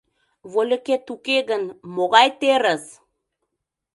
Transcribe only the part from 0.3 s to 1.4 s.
Вольыкет уке